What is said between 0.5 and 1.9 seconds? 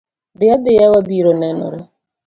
adhiya wabiro nenore.